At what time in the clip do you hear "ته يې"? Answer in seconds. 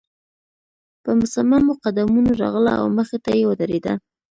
3.23-3.43